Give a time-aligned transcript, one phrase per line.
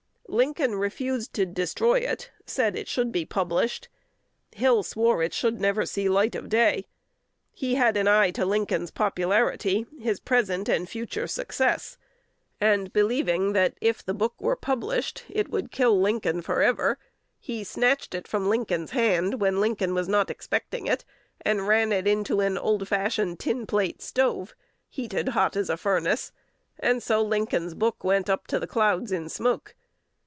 [0.27, 3.89] Lincoln refused to destroy it, said it should be published.
[4.55, 6.85] Hill swore it should never see light of day.
[7.51, 11.97] He had an eye, to Lincoln's popularity, his present and future success;
[12.61, 16.97] and believing, that if the book were published, it would kill Lincoln forever,
[17.37, 21.03] he snatched it from Lincoln's hand, when Lincoln was not expecting it,
[21.41, 24.55] and ran it into an old fashioned tin plate stove,
[24.87, 26.31] heated as hot as a furnace;
[26.79, 29.75] and so Lincoln's book went up to the clouds in smoke.